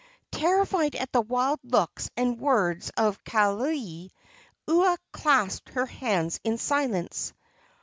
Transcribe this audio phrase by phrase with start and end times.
[0.31, 4.09] Terrified at the wild looks and words of Kaaialii,
[4.67, 7.33] Ua clasped her hands in silence.